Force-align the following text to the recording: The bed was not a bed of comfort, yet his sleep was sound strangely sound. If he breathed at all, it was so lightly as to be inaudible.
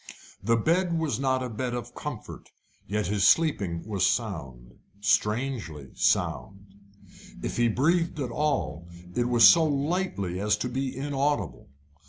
The 0.41 0.57
bed 0.57 0.97
was 0.97 1.19
not 1.19 1.43
a 1.43 1.49
bed 1.51 1.75
of 1.75 1.93
comfort, 1.93 2.49
yet 2.87 3.05
his 3.05 3.27
sleep 3.27 3.61
was 3.85 4.03
sound 4.03 4.79
strangely 4.99 5.91
sound. 5.93 6.73
If 7.43 7.57
he 7.57 7.67
breathed 7.67 8.19
at 8.19 8.31
all, 8.31 8.87
it 9.13 9.29
was 9.29 9.47
so 9.47 9.63
lightly 9.63 10.39
as 10.39 10.57
to 10.57 10.69
be 10.69 10.97
inaudible. 10.97 11.69